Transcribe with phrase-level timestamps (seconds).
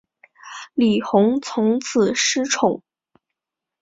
[0.73, 2.81] 李弘从此失宠。